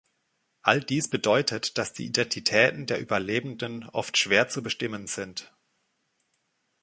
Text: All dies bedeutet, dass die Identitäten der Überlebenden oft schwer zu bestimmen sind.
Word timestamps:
All 0.63 0.81
dies 0.83 1.11
bedeutet, 1.11 1.77
dass 1.77 1.93
die 1.93 2.07
Identitäten 2.07 2.87
der 2.87 2.99
Überlebenden 2.99 3.87
oft 3.89 4.17
schwer 4.17 4.49
zu 4.49 4.63
bestimmen 4.63 5.05
sind. 5.05 5.53